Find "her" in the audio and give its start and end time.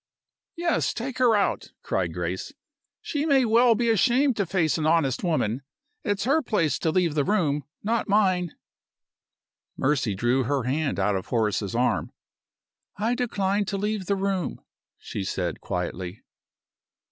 1.19-1.35, 6.23-6.41, 10.45-10.63